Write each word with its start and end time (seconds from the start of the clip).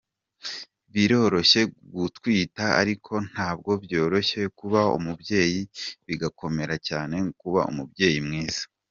Biroroshye 0.93 1.61
gutwita 1.95 2.65
ariko 2.81 3.13
ntabwo 3.29 3.71
byoroshye 3.83 4.41
kuba 4.59 4.81
umubyeyi 4.97 5.61
bigakomera 6.07 6.75
cyane 6.87 7.15
kuba 7.41 7.61
umubyeyi 7.73 8.19
mwiza. 8.29 8.63